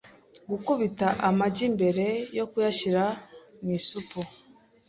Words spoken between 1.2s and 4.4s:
amagi mbere yo kuyashyira mu isupu.